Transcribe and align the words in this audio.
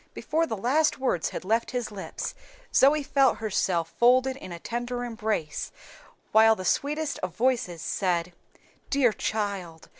Before 0.15 0.47
the 0.47 0.57
last 0.57 0.97
words 0.97 1.29
had 1.29 1.45
left 1.45 1.69
his 1.69 1.91
lips 1.91 2.33
Zoe 2.73 3.03
felt 3.03 3.37
herself 3.37 3.93
folded 3.99 4.35
in 4.35 4.51
a 4.51 4.57
tender 4.57 5.03
embrace, 5.05 5.71
while 6.31 6.55
the 6.55 6.65
sweetest 6.65 7.19
of 7.19 7.35
voices 7.35 7.83
said, 7.83 8.33
"Dear 8.89 9.13
child! 9.13 9.89